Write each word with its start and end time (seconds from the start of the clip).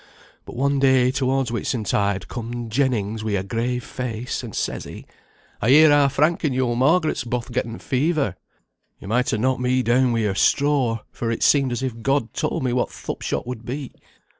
But 0.45 0.55
one 0.55 0.79
day 0.79 1.11
towards 1.11 1.51
Whitsuntide 1.51 2.27
comed 2.27 2.71
Jennings 2.71 3.23
wi' 3.23 3.33
a 3.33 3.43
grave 3.43 3.83
face, 3.83 4.41
and 4.41 4.55
says 4.55 4.85
he, 4.85 5.05
'I 5.61 5.69
hear 5.69 5.91
our 5.91 6.09
Frank 6.09 6.43
and 6.43 6.55
your 6.55 6.75
Margaret's 6.75 7.23
both 7.23 7.51
getten 7.51 7.73
the 7.73 7.77
fever.' 7.77 8.35
You 8.99 9.07
might 9.07 9.29
ha' 9.29 9.37
knocked 9.37 9.61
me 9.61 9.83
down 9.83 10.11
wi' 10.11 10.21
a 10.21 10.33
straw, 10.33 11.01
for 11.11 11.29
it 11.29 11.43
seemed 11.43 11.71
as 11.71 11.83
if 11.83 12.01
God 12.01 12.33
told 12.33 12.63
me 12.63 12.73
what 12.73 12.89
th' 12.89 13.11
upshot 13.11 13.45
would 13.45 13.63
be. 13.63 13.91